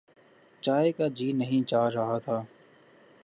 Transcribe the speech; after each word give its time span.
چائے 0.63 0.91
کا 0.91 1.07
جی 1.07 1.31
نہیں 1.31 1.67
چاہ 1.67 1.87
رہا 1.89 2.17
تھا۔ 2.19 2.41